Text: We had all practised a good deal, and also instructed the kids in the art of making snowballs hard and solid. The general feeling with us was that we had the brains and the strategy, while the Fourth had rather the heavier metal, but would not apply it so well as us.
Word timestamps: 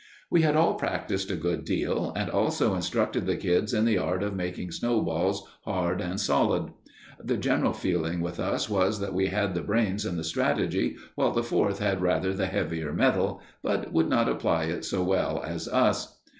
We 0.31 0.41
had 0.41 0.55
all 0.55 0.73
practised 0.73 1.29
a 1.29 1.35
good 1.35 1.63
deal, 1.63 2.11
and 2.15 2.27
also 2.27 2.73
instructed 2.73 3.27
the 3.27 3.35
kids 3.37 3.71
in 3.71 3.85
the 3.85 3.99
art 3.99 4.23
of 4.23 4.35
making 4.35 4.71
snowballs 4.71 5.47
hard 5.63 6.01
and 6.01 6.19
solid. 6.19 6.71
The 7.23 7.37
general 7.37 7.71
feeling 7.73 8.19
with 8.21 8.39
us 8.39 8.67
was 8.67 8.99
that 8.99 9.13
we 9.13 9.27
had 9.27 9.53
the 9.53 9.61
brains 9.61 10.03
and 10.03 10.17
the 10.17 10.23
strategy, 10.23 10.95
while 11.13 11.29
the 11.31 11.43
Fourth 11.43 11.77
had 11.77 12.01
rather 12.01 12.33
the 12.33 12.47
heavier 12.47 12.91
metal, 12.91 13.41
but 13.61 13.93
would 13.93 14.09
not 14.09 14.27
apply 14.27 14.63
it 14.63 14.85
so 14.85 15.03
well 15.03 15.43
as 15.45 15.67
us. 15.67 16.19